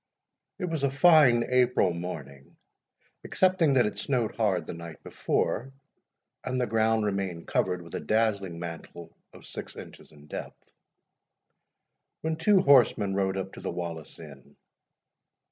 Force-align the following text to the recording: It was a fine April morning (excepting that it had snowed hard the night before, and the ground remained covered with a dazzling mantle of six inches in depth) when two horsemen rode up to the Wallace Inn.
It 0.57 0.65
was 0.65 0.81
a 0.81 0.89
fine 0.89 1.43
April 1.47 1.93
morning 1.93 2.57
(excepting 3.23 3.75
that 3.75 3.85
it 3.85 3.89
had 3.93 3.97
snowed 3.99 4.35
hard 4.35 4.65
the 4.65 4.73
night 4.73 5.03
before, 5.03 5.73
and 6.43 6.59
the 6.59 6.65
ground 6.65 7.05
remained 7.05 7.45
covered 7.47 7.83
with 7.83 7.93
a 7.93 7.99
dazzling 7.99 8.57
mantle 8.57 9.15
of 9.31 9.45
six 9.45 9.75
inches 9.75 10.11
in 10.11 10.25
depth) 10.25 10.73
when 12.21 12.35
two 12.35 12.61
horsemen 12.61 13.13
rode 13.13 13.37
up 13.37 13.53
to 13.53 13.61
the 13.61 13.69
Wallace 13.69 14.17
Inn. 14.17 14.55